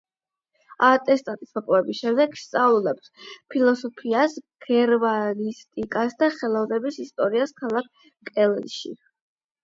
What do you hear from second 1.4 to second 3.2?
მოპოვების შემდეგ სწავლობდა